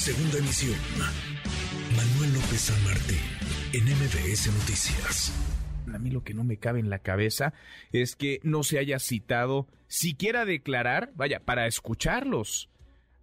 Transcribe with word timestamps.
Segunda 0.00 0.38
emisión. 0.38 0.78
Manuel 1.94 2.32
López 2.32 2.58
San 2.58 2.84
Martín, 2.84 3.18
en 3.74 3.84
MBS 3.84 4.46
Noticias. 4.46 5.30
A 5.92 5.98
mí 5.98 6.10
lo 6.10 6.24
que 6.24 6.32
no 6.32 6.42
me 6.42 6.56
cabe 6.56 6.80
en 6.80 6.88
la 6.88 7.00
cabeza 7.00 7.52
es 7.92 8.16
que 8.16 8.40
no 8.42 8.62
se 8.62 8.78
haya 8.78 8.98
citado 8.98 9.66
siquiera 9.88 10.46
declarar, 10.46 11.12
vaya, 11.16 11.40
para 11.44 11.66
escucharlos, 11.66 12.70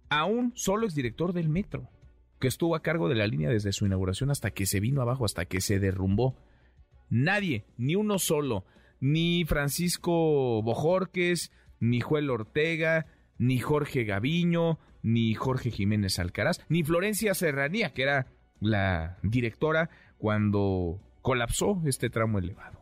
a 0.08 0.24
un 0.24 0.52
solo 0.54 0.86
exdirector 0.86 1.32
del 1.32 1.48
metro, 1.48 1.90
que 2.38 2.46
estuvo 2.46 2.76
a 2.76 2.82
cargo 2.82 3.08
de 3.08 3.16
la 3.16 3.26
línea 3.26 3.50
desde 3.50 3.72
su 3.72 3.84
inauguración 3.84 4.30
hasta 4.30 4.52
que 4.52 4.64
se 4.64 4.78
vino 4.78 5.02
abajo, 5.02 5.24
hasta 5.24 5.46
que 5.46 5.60
se 5.60 5.80
derrumbó. 5.80 6.36
Nadie, 7.10 7.64
ni 7.76 7.96
uno 7.96 8.20
solo, 8.20 8.64
ni 9.00 9.44
Francisco 9.46 10.62
Bojorques, 10.62 11.50
ni 11.80 12.00
Joel 12.00 12.30
Ortega, 12.30 13.06
ni 13.38 13.58
Jorge 13.58 14.04
Gaviño, 14.04 14.78
ni 15.02 15.34
Jorge 15.34 15.70
Jiménez 15.70 16.18
Alcaraz, 16.18 16.60
ni 16.68 16.82
Florencia 16.82 17.34
Serranía, 17.34 17.92
que 17.94 18.02
era 18.02 18.26
la 18.60 19.18
directora 19.22 19.90
cuando 20.18 21.00
colapsó 21.22 21.80
este 21.86 22.10
tramo 22.10 22.38
elevado. 22.38 22.80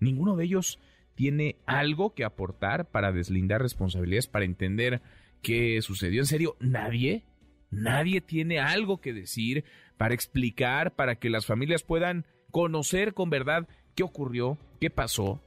Ninguno 0.00 0.36
de 0.36 0.44
ellos 0.44 0.78
tiene 1.14 1.56
algo 1.66 2.14
que 2.14 2.24
aportar 2.24 2.90
para 2.90 3.12
deslindar 3.12 3.60
responsabilidades, 3.60 4.26
para 4.26 4.46
entender 4.46 5.02
qué 5.42 5.80
sucedió. 5.82 6.22
En 6.22 6.26
serio, 6.26 6.56
nadie, 6.60 7.24
nadie 7.70 8.20
tiene 8.20 8.58
algo 8.58 9.00
que 9.00 9.12
decir 9.12 9.64
para 9.98 10.14
explicar, 10.14 10.94
para 10.94 11.16
que 11.16 11.28
las 11.28 11.44
familias 11.44 11.82
puedan 11.82 12.24
conocer 12.50 13.12
con 13.12 13.28
verdad 13.28 13.68
qué 13.94 14.02
ocurrió, 14.02 14.58
qué 14.80 14.88
pasó, 14.88 15.42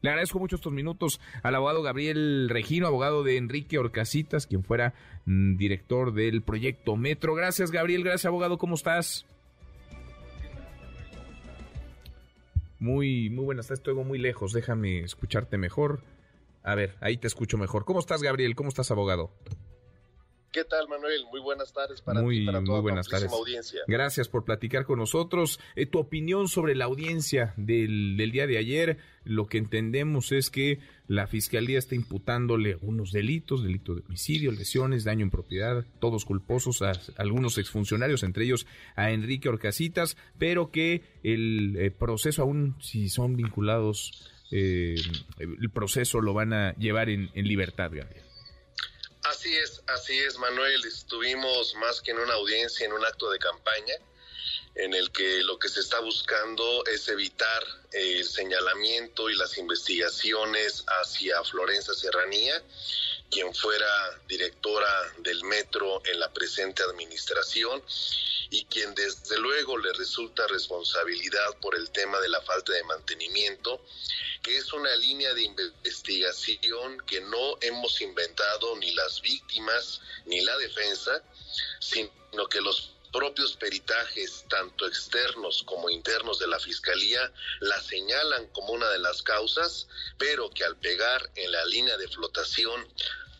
le 0.00 0.10
agradezco 0.10 0.38
mucho 0.38 0.56
estos 0.56 0.72
minutos 0.72 1.20
al 1.42 1.54
abogado 1.54 1.82
Gabriel 1.82 2.48
Regino, 2.48 2.86
abogado 2.86 3.24
de 3.24 3.36
Enrique 3.36 3.78
Orcasitas, 3.78 4.46
quien 4.46 4.62
fuera 4.62 4.94
mm, 5.26 5.56
director 5.56 6.12
del 6.12 6.42
proyecto 6.42 6.96
Metro. 6.96 7.34
Gracias, 7.34 7.70
Gabriel. 7.70 8.04
Gracias, 8.04 8.26
abogado. 8.26 8.58
¿Cómo 8.58 8.76
estás? 8.76 9.26
Muy, 12.78 13.28
muy 13.28 13.44
buenas 13.44 13.72
Estoy 13.72 13.94
muy 13.94 14.18
lejos. 14.18 14.52
Déjame 14.52 15.00
escucharte 15.00 15.58
mejor. 15.58 16.00
A 16.62 16.76
ver, 16.76 16.94
ahí 17.00 17.16
te 17.16 17.26
escucho 17.26 17.58
mejor. 17.58 17.84
¿Cómo 17.84 17.98
estás, 17.98 18.22
Gabriel? 18.22 18.54
¿Cómo 18.54 18.68
estás, 18.68 18.90
abogado? 18.92 19.32
¿Qué 20.50 20.64
tal, 20.64 20.88
Manuel? 20.88 21.24
Muy 21.30 21.40
buenas 21.40 21.74
tardes 21.74 22.00
para 22.00 22.26
ti 22.26 22.38
y 22.38 22.46
para 22.46 22.64
toda 22.64 22.80
muy 22.80 22.90
buenas 22.90 23.06
tardes. 23.06 23.30
audiencia. 23.30 23.80
Gracias 23.86 24.28
por 24.28 24.44
platicar 24.44 24.86
con 24.86 24.98
nosotros. 24.98 25.60
Eh, 25.76 25.84
tu 25.84 25.98
opinión 25.98 26.48
sobre 26.48 26.74
la 26.74 26.86
audiencia 26.86 27.52
del, 27.58 28.16
día 28.16 28.46
de 28.46 28.56
ayer. 28.56 28.96
Lo 29.24 29.46
que 29.46 29.58
entendemos 29.58 30.32
es 30.32 30.48
que 30.48 30.78
la 31.06 31.26
Fiscalía 31.26 31.78
está 31.78 31.94
imputándole 31.94 32.78
unos 32.80 33.12
delitos, 33.12 33.62
delito 33.62 33.94
de 33.94 34.00
homicidio, 34.00 34.50
lesiones, 34.50 35.04
daño 35.04 35.24
en 35.24 35.30
propiedad, 35.30 35.84
todos 36.00 36.24
culposos 36.24 36.80
a, 36.80 36.92
algunos 37.18 37.58
exfuncionarios, 37.58 38.22
entre 38.22 38.44
ellos 38.44 38.66
a 38.96 39.10
Enrique 39.10 39.50
Orcasitas, 39.50 40.16
pero 40.38 40.70
que 40.70 41.02
el 41.22 41.76
eh, 41.76 41.90
proceso, 41.90 42.40
aún 42.40 42.74
si 42.80 43.10
son 43.10 43.36
vinculados, 43.36 44.32
eh, 44.50 44.96
el 45.38 45.70
proceso 45.70 46.22
lo 46.22 46.32
van 46.32 46.54
a 46.54 46.74
llevar 46.76 47.10
en, 47.10 47.28
en 47.34 47.46
libertad, 47.46 47.90
Gabriel. 47.92 48.27
Así 49.38 49.56
es, 49.56 49.80
así 49.86 50.18
es, 50.18 50.36
Manuel. 50.36 50.84
Estuvimos 50.84 51.72
más 51.76 52.00
que 52.00 52.10
en 52.10 52.18
una 52.18 52.34
audiencia, 52.34 52.84
en 52.84 52.92
un 52.92 53.04
acto 53.04 53.30
de 53.30 53.38
campaña, 53.38 53.94
en 54.74 54.92
el 54.94 55.12
que 55.12 55.44
lo 55.44 55.60
que 55.60 55.68
se 55.68 55.78
está 55.78 56.00
buscando 56.00 56.84
es 56.86 57.06
evitar 57.06 57.62
el 57.92 58.24
señalamiento 58.24 59.30
y 59.30 59.36
las 59.36 59.56
investigaciones 59.56 60.82
hacia 60.88 61.40
Florencia 61.44 61.94
Serranía, 61.94 62.60
quien 63.30 63.54
fuera 63.54 64.20
directora 64.26 65.14
del 65.18 65.44
metro 65.44 66.02
en 66.06 66.18
la 66.18 66.32
presente 66.32 66.82
administración 66.82 67.80
y 68.50 68.64
quien 68.66 68.94
desde 68.94 69.38
luego 69.38 69.76
le 69.78 69.92
resulta 69.92 70.46
responsabilidad 70.46 71.56
por 71.60 71.76
el 71.76 71.90
tema 71.90 72.18
de 72.20 72.28
la 72.28 72.40
falta 72.42 72.72
de 72.72 72.84
mantenimiento 72.84 73.80
que 74.42 74.56
es 74.56 74.72
una 74.72 74.94
línea 74.96 75.34
de 75.34 75.42
investigación 75.42 76.98
que 77.06 77.20
no 77.20 77.58
hemos 77.60 78.00
inventado 78.00 78.76
ni 78.76 78.92
las 78.92 79.20
víctimas 79.20 80.00
ni 80.26 80.40
la 80.40 80.56
defensa, 80.58 81.22
sino 81.80 82.48
que 82.48 82.60
los 82.60 82.92
propios 83.12 83.56
peritajes, 83.56 84.44
tanto 84.48 84.86
externos 84.86 85.62
como 85.64 85.90
internos 85.90 86.38
de 86.38 86.46
la 86.46 86.60
Fiscalía, 86.60 87.32
la 87.60 87.80
señalan 87.82 88.46
como 88.48 88.72
una 88.72 88.88
de 88.90 88.98
las 88.98 89.22
causas, 89.22 89.88
pero 90.18 90.50
que 90.50 90.64
al 90.64 90.76
pegar 90.76 91.30
en 91.34 91.50
la 91.50 91.64
línea 91.66 91.96
de 91.96 92.08
flotación 92.08 92.86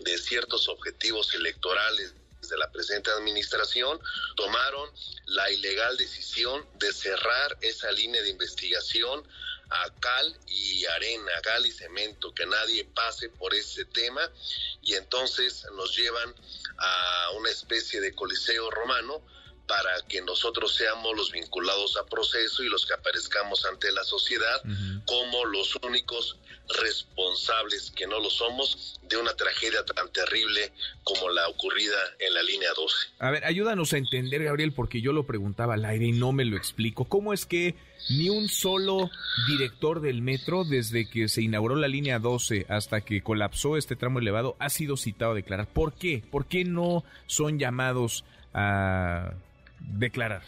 de 0.01 0.17
ciertos 0.19 0.69
objetivos 0.69 1.35
electorales 1.35 2.15
de 2.49 2.57
la 2.57 2.71
presente 2.71 3.11
administración, 3.11 4.01
tomaron 4.37 4.91
la 5.27 5.51
ilegal 5.51 5.97
decisión 5.97 6.67
de 6.75 6.93
cerrar 6.93 7.57
esa 7.61 7.91
línea 7.93 8.23
de 8.23 8.31
investigación 8.31 9.27
a 9.71 9.91
cal 10.01 10.37
y 10.47 10.85
arena, 10.87 11.33
cal 11.43 11.67
y 11.67 11.71
cemento, 11.71 12.33
que 12.33 12.47
nadie 12.47 12.85
pase 12.85 13.29
por 13.29 13.55
ese 13.55 13.85
tema 13.87 14.23
y 14.83 14.95
entonces 14.95 15.67
nos 15.77 15.97
llevan 15.97 16.35
a 16.79 17.31
una 17.37 17.51
especie 17.51 18.01
de 18.01 18.15
coliseo 18.15 18.71
romano 18.71 19.23
para 19.67 20.01
que 20.09 20.23
nosotros 20.23 20.75
seamos 20.75 21.15
los 21.15 21.31
vinculados 21.31 21.97
a 21.99 22.07
proceso 22.07 22.63
y 22.63 22.69
los 22.71 22.87
que 22.87 22.95
aparezcamos 22.95 23.67
ante 23.67 23.93
la 23.93 24.03
sociedad 24.03 24.63
como 25.05 25.45
los 25.45 25.77
únicos 25.83 26.37
responsables, 26.69 27.91
que 27.97 28.07
no 28.07 28.21
lo 28.21 28.31
somos, 28.31 28.99
de 29.09 29.17
una 29.17 29.33
tragedia 29.35 29.85
tan 29.85 30.11
terrible 30.13 30.73
como 31.03 31.31
la 31.31 31.49
ocurrida 31.49 31.97
en 32.19 32.35
la 32.35 32.43
línea 32.43 32.69
12. 32.77 32.95
A 33.19 33.31
ver, 33.31 33.45
ayúdanos 33.45 33.93
a 33.93 33.99
entender, 33.99 34.45
Gabriel, 34.45 34.73
porque 34.73 35.01
yo 35.01 35.13
lo 35.13 35.27
preguntaba 35.27 35.75
al 35.75 35.85
aire 35.85 36.07
y 36.07 36.13
no 36.13 36.33
me 36.33 36.45
lo 36.45 36.57
explico. 36.57 37.07
¿Cómo 37.07 37.33
es 37.33 37.47
que 37.47 37.75
ni 38.11 38.29
un 38.29 38.49
solo 38.49 39.11
director 39.49 40.01
del 40.01 40.23
metro, 40.23 40.65
desde 40.65 41.09
que 41.09 41.29
se 41.29 41.43
inauguró 41.43 41.77
la 41.77 41.89
línea 41.89 42.19
12 42.19 42.67
hasta 42.69 43.01
que 43.01 43.23
colapsó 43.23 43.77
este 43.77 43.97
tramo 43.97 44.19
elevado, 44.19 44.57
ha 44.59 44.69
sido 44.69 44.97
citado 44.97 45.33
a 45.33 45.37
declarar? 45.37 45.69
¿Por 45.69 45.95
qué? 45.95 46.23
¿Por 46.31 46.47
qué 46.47 46.65
no 46.65 47.05
son 47.27 47.59
llamados 47.59 48.25
a 48.53 49.33
declarar? 49.81 50.43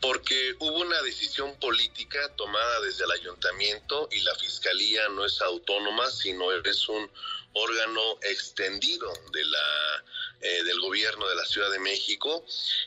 Porque 0.00 0.54
hubo 0.58 0.80
una 0.80 1.00
decisión 1.02 1.58
política 1.58 2.18
tomada 2.36 2.80
desde 2.80 3.04
el 3.04 3.10
ayuntamiento 3.12 4.08
y 4.10 4.20
la 4.20 4.34
fiscalía 4.36 5.08
no 5.10 5.24
es 5.24 5.40
autónoma, 5.40 6.10
sino 6.10 6.50
es 6.52 6.88
un 6.88 7.10
órgano 7.52 8.18
extendido 8.22 9.12
de 9.32 9.44
la, 9.44 10.04
eh, 10.40 10.62
del 10.64 10.80
gobierno 10.80 11.28
de 11.28 11.34
la 11.34 11.44
Ciudad 11.44 11.70
de 11.70 11.80
México. 11.80 12.44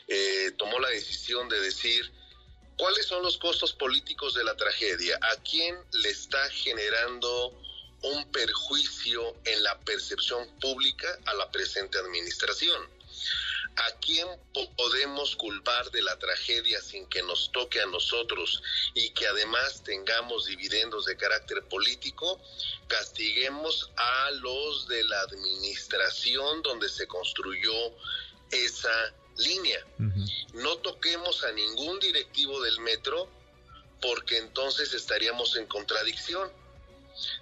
Eh, 0.08 0.52
tomó 0.56 0.78
la 0.80 0.88
decisión 0.88 1.48
de 1.48 1.60
decir 1.60 2.10
cuáles 2.76 3.06
son 3.06 3.22
los 3.22 3.38
costos 3.38 3.72
políticos 3.72 4.34
de 4.34 4.44
la 4.44 4.56
tragedia, 4.56 5.18
a 5.20 5.36
quién 5.42 5.76
le 5.92 6.10
está 6.10 6.48
generando 6.50 7.60
un 8.02 8.30
perjuicio 8.32 9.34
en 9.44 9.62
la 9.62 9.78
percepción 9.80 10.46
pública 10.60 11.08
a 11.26 11.34
la 11.34 11.50
presente 11.50 11.98
administración. 11.98 12.88
¿A 13.76 13.90
quién 14.00 14.28
podemos 14.76 15.34
culpar 15.36 15.90
de 15.90 16.02
la 16.02 16.16
tragedia 16.18 16.80
sin 16.80 17.06
que 17.06 17.22
nos 17.22 17.50
toque 17.50 17.80
a 17.80 17.86
nosotros 17.86 18.62
y 18.94 19.10
que 19.10 19.26
además 19.26 19.82
tengamos 19.82 20.46
dividendos 20.46 21.06
de 21.06 21.16
carácter 21.16 21.62
político? 21.64 22.40
Castiguemos 22.86 23.90
a 23.96 24.30
los 24.32 24.86
de 24.86 25.02
la 25.04 25.20
administración 25.22 26.62
donde 26.62 26.88
se 26.88 27.06
construyó 27.08 27.72
esa 28.50 29.14
línea. 29.38 29.84
No 30.52 30.76
toquemos 30.78 31.42
a 31.42 31.50
ningún 31.52 31.98
directivo 31.98 32.60
del 32.62 32.78
metro 32.80 33.28
porque 34.00 34.38
entonces 34.38 34.94
estaríamos 34.94 35.56
en 35.56 35.66
contradicción. 35.66 36.48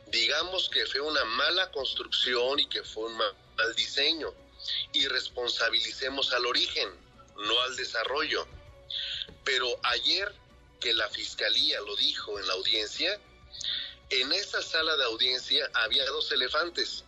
Digamos 0.07 0.71
que 0.71 0.87
fue 0.87 1.01
una 1.01 1.25
mala 1.25 1.71
construcción 1.73 2.61
y 2.61 2.67
que 2.69 2.83
fue 2.83 3.05
un 3.05 3.17
mal 3.17 3.75
diseño 3.77 4.33
y 4.93 5.07
responsabilicemos 5.09 6.33
al 6.33 6.47
origen, 6.47 6.89
no 7.37 7.61
al 7.63 7.77
desarrollo. 7.77 8.47
Pero 9.45 9.69
ayer 9.85 10.33
que 10.81 10.93
la 10.95 11.09
fiscalía 11.09 11.81
lo 11.81 11.97
dijo 11.97 12.39
en 12.39 12.47
la 12.47 12.55
audiencia, 12.55 13.21
en 14.11 14.33
esa 14.33 14.61
sala 14.63 14.97
de 14.97 15.05
audiencia 15.05 15.71
había 15.75 16.05
dos 16.07 16.31
elefantes. 16.33 17.05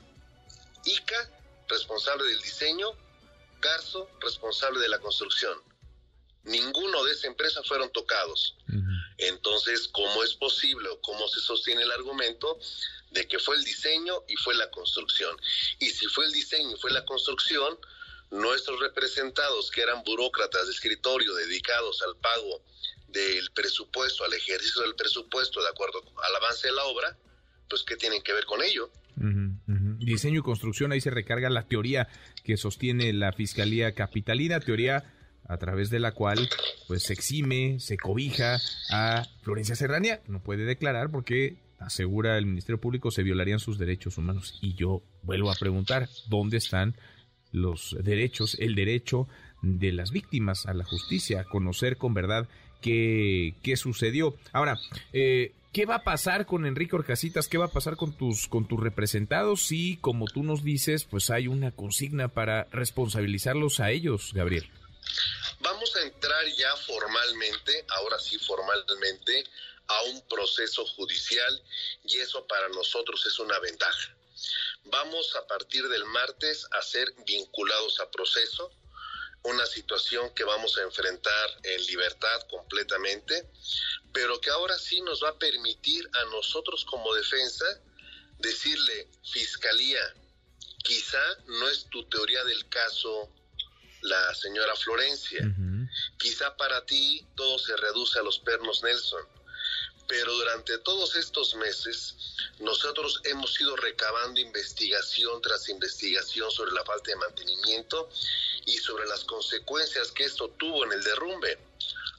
Ica, 0.84 1.30
responsable 1.68 2.24
del 2.24 2.40
diseño, 2.40 2.92
Garzo, 3.60 4.08
responsable 4.20 4.80
de 4.80 4.88
la 4.88 4.98
construcción. 4.98 5.58
Ninguno 6.44 7.02
de 7.04 7.12
esa 7.12 7.26
empresa 7.26 7.62
fueron 7.62 7.90
tocados. 7.92 8.56
Entonces, 9.16 9.88
¿cómo 9.88 10.22
es 10.22 10.34
posible 10.34 10.88
o 10.90 11.00
cómo 11.00 11.26
se 11.28 11.40
sostiene 11.40 11.82
el 11.82 11.92
argumento 11.92 12.58
de 13.14 13.26
que 13.26 13.38
fue 13.38 13.56
el 13.56 13.64
diseño 13.64 14.24
y 14.28 14.36
fue 14.36 14.54
la 14.56 14.68
construcción. 14.70 15.34
Y 15.78 15.88
si 15.88 16.06
fue 16.06 16.26
el 16.26 16.32
diseño 16.32 16.72
y 16.72 16.80
fue 16.80 16.90
la 16.90 17.04
construcción, 17.04 17.78
nuestros 18.30 18.80
representados, 18.80 19.70
que 19.70 19.82
eran 19.82 20.02
burócratas 20.02 20.66
de 20.66 20.72
escritorio 20.72 21.34
dedicados 21.34 22.02
al 22.02 22.16
pago 22.16 22.62
del 23.08 23.50
presupuesto, 23.52 24.24
al 24.24 24.34
ejercicio 24.34 24.82
del 24.82 24.96
presupuesto 24.96 25.62
de 25.62 25.68
acuerdo 25.68 26.02
al 26.22 26.36
avance 26.36 26.66
de 26.66 26.74
la 26.74 26.84
obra, 26.84 27.16
pues 27.70 27.84
¿qué 27.84 27.96
tienen 27.96 28.20
que 28.22 28.32
ver 28.32 28.44
con 28.44 28.62
ello? 28.62 28.90
diseño 29.16 30.40
y 30.40 30.42
construcción, 30.42 30.90
ahí 30.92 31.00
se 31.00 31.10
recarga 31.10 31.48
la 31.48 31.66
teoría 31.66 32.08
que 32.42 32.56
sostiene 32.56 33.12
la 33.12 33.32
Fiscalía 33.32 33.94
Capitalina, 33.94 34.60
teoría 34.60 35.04
a 35.46 35.56
través 35.56 35.88
de 35.88 36.00
la 36.00 36.12
cual 36.12 36.48
pues 36.88 37.04
se 37.04 37.12
exime, 37.12 37.78
se 37.78 37.96
cobija 37.96 38.58
a 38.90 39.24
Florencia 39.42 39.76
Serrania, 39.76 40.20
no 40.26 40.42
puede 40.42 40.64
declarar 40.64 41.10
porque 41.10 41.56
asegura 41.78 42.38
el 42.38 42.46
Ministerio 42.46 42.80
Público 42.80 43.10
se 43.10 43.22
violarían 43.22 43.58
sus 43.58 43.78
derechos 43.78 44.18
humanos 44.18 44.58
y 44.62 44.74
yo 44.74 45.02
vuelvo 45.22 45.50
a 45.50 45.54
preguntar, 45.54 46.08
¿dónde 46.28 46.56
están 46.56 46.96
los 47.52 47.96
derechos, 48.02 48.56
el 48.58 48.74
derecho 48.74 49.28
de 49.62 49.92
las 49.92 50.10
víctimas 50.10 50.66
a 50.66 50.74
la 50.74 50.84
justicia, 50.84 51.40
a 51.40 51.44
conocer 51.44 51.96
con 51.96 52.14
verdad 52.14 52.48
qué, 52.80 53.54
qué 53.62 53.76
sucedió? 53.76 54.36
Ahora, 54.52 54.78
eh, 55.12 55.52
¿Qué 55.74 55.86
va 55.86 55.96
a 55.96 56.04
pasar 56.04 56.46
con 56.46 56.66
Enrique 56.66 56.94
Orcasitas? 56.94 57.48
¿Qué 57.48 57.58
va 57.58 57.64
a 57.64 57.72
pasar 57.72 57.96
con 57.96 58.16
tus, 58.16 58.46
con 58.46 58.68
tus 58.68 58.78
representados? 58.78 59.66
Si, 59.66 59.96
como 59.96 60.26
tú 60.26 60.44
nos 60.44 60.62
dices, 60.62 61.02
pues 61.02 61.30
hay 61.30 61.48
una 61.48 61.72
consigna 61.72 62.28
para 62.28 62.68
responsabilizarlos 62.70 63.80
a 63.80 63.90
ellos, 63.90 64.30
Gabriel. 64.32 64.70
Vamos 65.58 65.96
a 65.96 66.02
entrar 66.06 66.44
ya 66.56 66.68
formalmente, 66.86 67.84
ahora 67.88 68.20
sí 68.20 68.38
formalmente, 68.38 69.44
a 69.88 70.02
un 70.02 70.26
proceso 70.28 70.86
judicial 70.86 71.62
y 72.04 72.18
eso 72.18 72.46
para 72.46 72.68
nosotros 72.68 73.24
es 73.26 73.38
una 73.38 73.58
ventaja. 73.58 74.16
Vamos 74.84 75.34
a 75.36 75.46
partir 75.46 75.88
del 75.88 76.04
martes 76.06 76.66
a 76.72 76.82
ser 76.82 77.12
vinculados 77.26 78.00
a 78.00 78.10
proceso, 78.10 78.70
una 79.42 79.66
situación 79.66 80.34
que 80.34 80.44
vamos 80.44 80.76
a 80.78 80.82
enfrentar 80.82 81.50
en 81.62 81.84
libertad 81.86 82.40
completamente, 82.48 83.50
pero 84.12 84.40
que 84.40 84.50
ahora 84.50 84.78
sí 84.78 85.00
nos 85.02 85.22
va 85.22 85.30
a 85.30 85.38
permitir 85.38 86.08
a 86.14 86.24
nosotros 86.26 86.84
como 86.84 87.14
defensa 87.14 87.64
decirle, 88.38 89.08
Fiscalía, 89.22 90.14
quizá 90.82 91.22
no 91.46 91.68
es 91.68 91.88
tu 91.90 92.06
teoría 92.08 92.44
del 92.44 92.68
caso 92.68 93.30
la 94.02 94.34
señora 94.34 94.76
Florencia. 94.76 95.40
Quizá 96.18 96.56
para 96.56 96.84
ti 96.84 97.26
todo 97.34 97.58
se 97.58 97.76
reduce 97.76 98.18
a 98.18 98.22
los 98.22 98.38
pernos 98.38 98.82
Nelson, 98.82 99.26
pero 100.06 100.32
durante 100.34 100.78
todos 100.78 101.16
estos 101.16 101.54
meses 101.54 102.14
nosotros 102.58 103.20
hemos 103.24 103.60
ido 103.60 103.74
recabando 103.76 104.40
investigación 104.40 105.40
tras 105.42 105.68
investigación 105.68 106.50
sobre 106.50 106.72
la 106.72 106.84
falta 106.84 107.10
de 107.10 107.16
mantenimiento 107.16 108.08
y 108.66 108.78
sobre 108.78 109.06
las 109.06 109.24
consecuencias 109.24 110.12
que 110.12 110.24
esto 110.24 110.48
tuvo 110.50 110.84
en 110.84 110.92
el 110.92 111.02
derrumbe. 111.02 111.58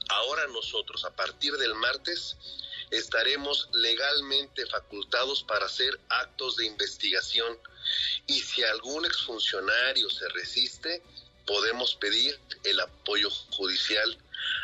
Ahora 0.08 0.46
nosotros, 0.48 1.04
a 1.04 1.14
partir 1.14 1.56
del 1.56 1.74
martes, 1.74 2.36
estaremos 2.90 3.68
legalmente 3.72 4.66
facultados 4.66 5.42
para 5.42 5.66
hacer 5.66 5.98
actos 6.08 6.56
de 6.56 6.66
investigación 6.66 7.58
y 8.26 8.40
si 8.40 8.62
algún 8.62 9.04
exfuncionario 9.04 10.08
se 10.10 10.28
resiste, 10.28 11.02
podemos 11.46 11.94
pedir 11.96 12.38
el 12.64 12.80
apoyo 12.80 13.30
judicial. 13.50 14.18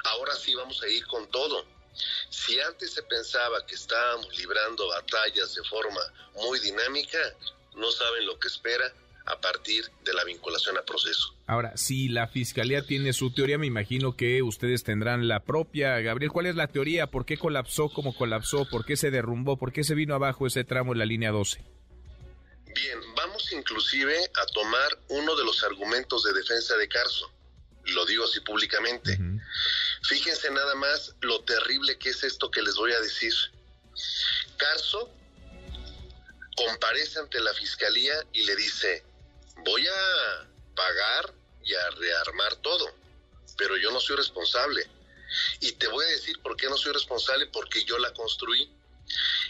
Ahora 0.04 0.34
sí 0.36 0.54
vamos 0.54 0.82
a 0.82 0.88
ir 0.88 1.06
con 1.06 1.28
todo. 1.30 1.64
Si 2.30 2.58
antes 2.60 2.92
se 2.92 3.02
pensaba 3.02 3.64
que 3.66 3.74
estábamos 3.74 4.36
librando 4.38 4.88
batallas 4.88 5.54
de 5.54 5.62
forma 5.64 6.00
muy 6.34 6.58
dinámica, 6.60 7.18
no 7.74 7.90
saben 7.90 8.26
lo 8.26 8.38
que 8.38 8.48
espera 8.48 8.92
a 9.26 9.40
partir 9.40 9.84
de 10.04 10.12
la 10.14 10.24
vinculación 10.24 10.76
a 10.78 10.82
proceso. 10.82 11.34
Ahora, 11.46 11.76
si 11.76 12.08
la 12.08 12.26
fiscalía 12.28 12.82
tiene 12.82 13.12
su 13.12 13.32
teoría, 13.32 13.58
me 13.58 13.66
imagino 13.66 14.16
que 14.16 14.42
ustedes 14.42 14.82
tendrán 14.82 15.28
la 15.28 15.40
propia. 15.40 16.00
Gabriel, 16.00 16.32
¿cuál 16.32 16.46
es 16.46 16.56
la 16.56 16.66
teoría? 16.66 17.06
¿Por 17.06 17.24
qué 17.24 17.36
colapsó 17.36 17.88
como 17.88 18.16
colapsó? 18.16 18.68
¿Por 18.68 18.84
qué 18.84 18.96
se 18.96 19.10
derrumbó? 19.10 19.58
¿Por 19.58 19.72
qué 19.72 19.84
se 19.84 19.94
vino 19.94 20.14
abajo 20.14 20.46
ese 20.46 20.64
tramo 20.64 20.92
en 20.92 20.98
la 20.98 21.04
línea 21.04 21.30
12? 21.30 21.62
Bien, 22.74 22.98
vamos 23.14 23.52
inclusive 23.52 24.16
a 24.34 24.46
tomar 24.46 24.98
uno 25.08 25.36
de 25.36 25.44
los 25.44 25.62
argumentos 25.62 26.24
de 26.24 26.32
defensa 26.32 26.76
de 26.76 26.88
Carso. 26.88 27.30
Lo 27.84 28.06
digo 28.06 28.24
así 28.24 28.40
públicamente. 28.40 29.18
Fíjense 30.04 30.50
nada 30.50 30.74
más 30.74 31.14
lo 31.20 31.42
terrible 31.44 31.98
que 31.98 32.10
es 32.10 32.22
esto 32.24 32.50
que 32.50 32.62
les 32.62 32.74
voy 32.74 32.92
a 32.92 33.00
decir. 33.00 33.32
Carso 34.56 35.10
comparece 36.56 37.18
ante 37.18 37.40
la 37.40 37.54
fiscalía 37.54 38.14
y 38.32 38.44
le 38.44 38.56
dice, 38.56 39.04
voy 39.64 39.86
a 39.86 40.48
pagar 40.74 41.34
y 41.64 41.74
a 41.74 41.90
rearmar 41.90 42.56
todo, 42.56 42.92
pero 43.56 43.76
yo 43.76 43.90
no 43.90 44.00
soy 44.00 44.16
responsable. 44.16 44.88
Y 45.60 45.72
te 45.72 45.88
voy 45.88 46.04
a 46.04 46.08
decir 46.08 46.40
por 46.42 46.56
qué 46.56 46.68
no 46.68 46.76
soy 46.76 46.92
responsable, 46.92 47.46
porque 47.46 47.84
yo 47.84 47.98
la 47.98 48.12
construí 48.12 48.70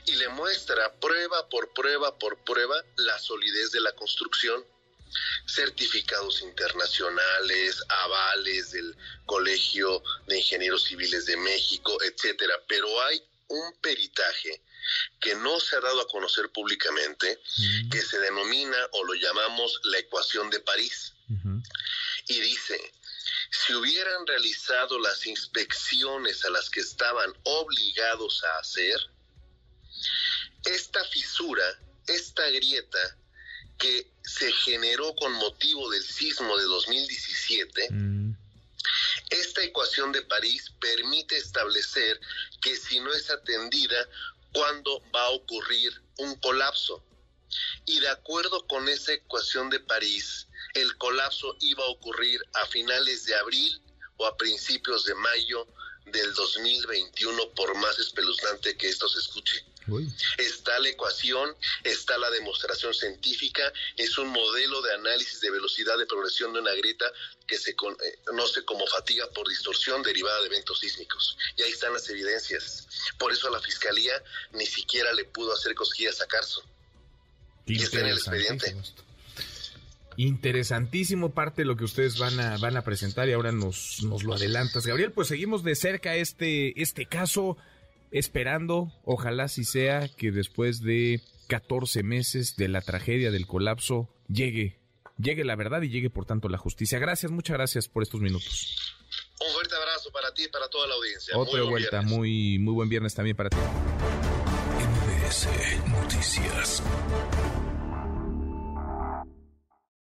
y 0.06 0.14
le 0.16 0.28
muestra 0.28 0.92
prueba 1.00 1.48
por 1.48 1.72
prueba 1.72 2.18
por 2.18 2.38
prueba 2.44 2.76
la 2.96 3.18
solidez 3.18 3.70
de 3.70 3.80
la 3.80 3.92
construcción, 3.92 4.64
certificados 5.46 6.42
internacionales, 6.42 7.82
avales 7.88 8.72
del 8.72 8.96
Colegio 9.26 10.02
de 10.26 10.38
Ingenieros 10.38 10.84
Civiles 10.84 11.26
de 11.26 11.36
México, 11.36 11.98
etcétera, 12.02 12.54
pero 12.68 12.88
hay 13.02 13.22
un 13.48 13.74
peritaje 13.80 14.62
que 15.20 15.34
no 15.36 15.60
se 15.60 15.76
ha 15.76 15.80
dado 15.80 16.00
a 16.00 16.08
conocer 16.08 16.50
públicamente, 16.50 17.40
que 17.90 18.00
se 18.00 18.18
denomina 18.18 18.76
o 18.92 19.04
lo 19.04 19.14
llamamos 19.14 19.80
la 19.84 19.98
ecuación 19.98 20.50
de 20.50 20.60
París. 20.60 21.12
Y 22.28 22.40
dice, 22.40 22.78
si 23.50 23.74
hubieran 23.74 24.26
realizado 24.26 24.98
las 24.98 25.26
inspecciones 25.26 26.44
a 26.44 26.50
las 26.50 26.70
que 26.70 26.80
estaban 26.80 27.32
obligados 27.44 28.42
a 28.44 28.58
hacer, 28.58 28.98
esta 30.64 31.04
fisura, 31.04 31.64
esta 32.06 32.48
grieta 32.50 33.18
que 33.82 34.06
se 34.22 34.52
generó 34.52 35.12
con 35.16 35.32
motivo 35.32 35.90
del 35.90 36.04
sismo 36.04 36.56
de 36.56 36.64
2017, 36.66 37.88
mm. 37.90 38.36
esta 39.30 39.64
ecuación 39.64 40.12
de 40.12 40.22
París 40.22 40.72
permite 40.80 41.36
establecer 41.36 42.20
que 42.60 42.76
si 42.76 43.00
no 43.00 43.12
es 43.12 43.28
atendida, 43.28 44.08
¿cuándo 44.52 45.02
va 45.12 45.24
a 45.24 45.30
ocurrir 45.30 46.00
un 46.18 46.36
colapso? 46.36 47.04
Y 47.84 47.98
de 47.98 48.08
acuerdo 48.08 48.64
con 48.68 48.88
esa 48.88 49.14
ecuación 49.14 49.68
de 49.68 49.80
París, 49.80 50.46
el 50.74 50.96
colapso 50.98 51.56
iba 51.58 51.84
a 51.84 51.90
ocurrir 51.90 52.40
a 52.54 52.66
finales 52.66 53.24
de 53.24 53.34
abril 53.34 53.82
o 54.16 54.26
a 54.26 54.36
principios 54.36 55.04
de 55.06 55.16
mayo 55.16 55.66
del 56.06 56.32
2021, 56.34 57.50
por 57.50 57.74
más 57.76 57.98
espeluznante 57.98 58.76
que 58.76 58.88
esto 58.88 59.08
se 59.08 59.20
escuche. 59.20 59.64
Está 60.38 60.78
la 60.78 60.88
ecuación, 60.88 61.56
está 61.82 62.16
la 62.18 62.30
demostración 62.30 62.94
científica, 62.94 63.72
es 63.96 64.16
un 64.16 64.28
modelo 64.28 64.80
de 64.82 64.94
análisis 64.94 65.40
de 65.40 65.50
velocidad 65.50 65.98
de 65.98 66.06
progresión 66.06 66.52
de 66.52 66.60
una 66.60 66.72
grieta 66.72 67.04
que 67.46 67.58
se 67.58 67.74
conoce 67.74 68.60
eh, 68.60 68.64
como 68.64 68.86
fatiga 68.86 69.28
por 69.30 69.48
distorsión 69.48 70.02
derivada 70.02 70.40
de 70.40 70.46
eventos 70.46 70.78
sísmicos. 70.78 71.36
Y 71.56 71.62
ahí 71.62 71.72
están 71.72 71.92
las 71.92 72.08
evidencias. 72.08 72.86
Por 73.18 73.32
eso 73.32 73.48
a 73.48 73.50
la 73.50 73.60
fiscalía 73.60 74.22
ni 74.52 74.66
siquiera 74.66 75.12
le 75.12 75.24
pudo 75.24 75.52
hacer 75.52 75.74
cosquillas 75.74 76.20
a 76.20 76.26
Carso. 76.26 76.62
Y 77.66 77.82
está 77.82 78.00
en 78.00 78.06
el 78.06 78.16
expediente. 78.16 78.76
Interesantísimo 80.16 81.30
parte 81.30 81.62
de 81.62 81.66
lo 81.66 81.76
que 81.76 81.84
ustedes 81.84 82.18
van 82.18 82.38
a, 82.40 82.56
van 82.58 82.76
a 82.76 82.82
presentar 82.82 83.28
y 83.28 83.32
ahora 83.32 83.52
nos, 83.52 84.02
nos 84.02 84.24
lo 84.24 84.34
adelantas. 84.34 84.86
Gabriel, 84.86 85.12
pues 85.12 85.28
seguimos 85.28 85.62
de 85.62 85.74
cerca 85.74 86.14
este, 86.16 86.80
este 86.80 87.06
caso 87.06 87.56
esperando, 88.10 88.92
ojalá 89.04 89.48
si 89.48 89.64
sea, 89.64 90.08
que 90.08 90.30
después 90.30 90.80
de 90.80 91.20
14 91.48 92.02
meses 92.02 92.56
de 92.56 92.68
la 92.68 92.80
tragedia 92.80 93.30
del 93.30 93.46
colapso 93.46 94.08
llegue, 94.28 94.78
llegue 95.18 95.44
la 95.44 95.56
verdad 95.56 95.82
y 95.82 95.88
llegue 95.88 96.10
por 96.10 96.26
tanto 96.26 96.48
la 96.48 96.58
justicia. 96.58 96.98
Gracias, 96.98 97.32
muchas 97.32 97.56
gracias 97.56 97.88
por 97.88 98.02
estos 98.02 98.20
minutos. 98.20 99.02
Un 99.40 99.52
fuerte 99.52 99.74
abrazo 99.74 100.10
para 100.12 100.32
ti 100.32 100.44
y 100.44 100.48
para 100.48 100.68
toda 100.68 100.86
la 100.86 100.94
audiencia. 100.94 101.36
Otra 101.36 101.62
vuelta, 101.62 102.02
muy, 102.02 102.58
muy 102.58 102.74
buen 102.74 102.88
viernes 102.88 103.14
también 103.14 103.36
para 103.36 103.50
ti. 103.50 103.56
MBS 104.78 105.48
Noticias. 105.88 106.82